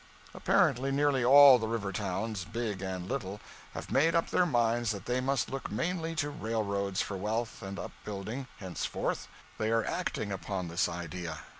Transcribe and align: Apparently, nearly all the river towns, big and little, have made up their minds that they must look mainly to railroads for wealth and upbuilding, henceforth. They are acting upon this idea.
Apparently, 0.33 0.91
nearly 0.91 1.23
all 1.23 1.59
the 1.59 1.67
river 1.67 1.91
towns, 1.91 2.43
big 2.43 2.81
and 2.81 3.07
little, 3.07 3.39
have 3.75 3.91
made 3.91 4.15
up 4.15 4.31
their 4.31 4.47
minds 4.47 4.89
that 4.89 5.05
they 5.05 5.21
must 5.21 5.51
look 5.51 5.69
mainly 5.69 6.15
to 6.15 6.31
railroads 6.31 7.01
for 7.03 7.15
wealth 7.17 7.61
and 7.61 7.77
upbuilding, 7.77 8.47
henceforth. 8.57 9.27
They 9.59 9.69
are 9.69 9.85
acting 9.85 10.31
upon 10.31 10.69
this 10.69 10.89
idea. 10.89 11.43